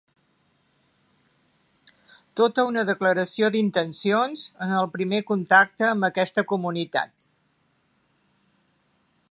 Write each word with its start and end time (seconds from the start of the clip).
Tota 2.41 2.65
una 2.69 2.85
declaració 2.91 3.51
d’intencions 3.57 4.47
en 4.67 4.73
el 4.79 4.89
primer 4.97 5.21
contacte 5.29 5.89
amb 5.91 6.09
aquesta 6.09 6.45
comunitat. 6.55 7.17